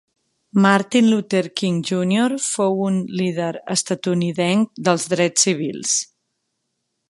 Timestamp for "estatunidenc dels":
3.77-5.07